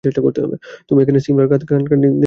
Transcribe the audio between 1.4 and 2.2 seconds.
খানদানি পরিবারেই আছো।